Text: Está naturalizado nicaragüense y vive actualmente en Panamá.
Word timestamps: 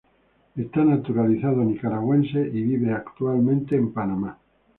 Está 0.55 0.83
naturalizado 0.83 1.57
nicaragüense 1.63 2.39
y 2.51 2.63
vive 2.63 2.91
actualmente 2.91 3.75
en 3.75 3.93
Panamá. 3.93 4.35